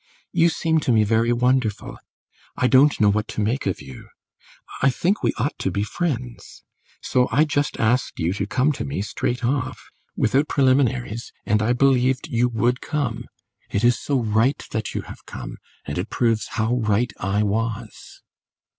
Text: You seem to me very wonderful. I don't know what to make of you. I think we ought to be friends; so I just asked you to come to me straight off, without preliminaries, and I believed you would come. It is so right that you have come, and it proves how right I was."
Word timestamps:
You 0.31 0.49
seem 0.49 0.79
to 0.79 0.91
me 0.91 1.03
very 1.03 1.31
wonderful. 1.31 1.99
I 2.57 2.65
don't 2.65 2.99
know 2.99 3.09
what 3.11 3.27
to 3.27 3.39
make 3.41 3.67
of 3.67 3.83
you. 3.83 4.07
I 4.81 4.89
think 4.89 5.21
we 5.21 5.31
ought 5.37 5.55
to 5.59 5.69
be 5.69 5.83
friends; 5.83 6.63
so 7.03 7.29
I 7.31 7.45
just 7.45 7.79
asked 7.79 8.17
you 8.17 8.33
to 8.33 8.47
come 8.47 8.71
to 8.71 8.83
me 8.83 9.03
straight 9.03 9.45
off, 9.45 9.91
without 10.17 10.47
preliminaries, 10.47 11.31
and 11.45 11.61
I 11.61 11.73
believed 11.73 12.27
you 12.29 12.49
would 12.49 12.81
come. 12.81 13.25
It 13.69 13.83
is 13.83 13.99
so 13.99 14.19
right 14.19 14.63
that 14.71 14.95
you 14.95 15.03
have 15.03 15.23
come, 15.27 15.57
and 15.85 15.99
it 15.99 16.09
proves 16.09 16.47
how 16.53 16.77
right 16.77 17.13
I 17.19 17.43
was." 17.43 18.23